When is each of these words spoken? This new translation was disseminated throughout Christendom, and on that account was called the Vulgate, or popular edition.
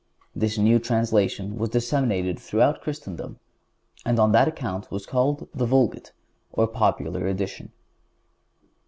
This 0.35 0.57
new 0.57 0.79
translation 0.79 1.59
was 1.59 1.69
disseminated 1.69 2.39
throughout 2.39 2.81
Christendom, 2.81 3.37
and 4.03 4.17
on 4.17 4.31
that 4.31 4.47
account 4.47 4.89
was 4.89 5.05
called 5.05 5.47
the 5.53 5.67
Vulgate, 5.67 6.11
or 6.51 6.65
popular 6.65 7.27
edition. 7.27 7.71